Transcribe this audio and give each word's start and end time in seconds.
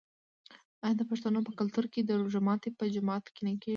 آیا 0.85 0.95
د 0.99 1.01
پښتنو 1.11 1.39
په 1.47 1.51
کلتور 1.59 1.85
کې 1.93 2.01
د 2.03 2.11
روژې 2.21 2.41
ماتی 2.47 2.69
په 2.79 2.85
جومات 2.93 3.23
کې 3.33 3.41
نه 3.45 3.51
کیږي؟ 3.61 3.69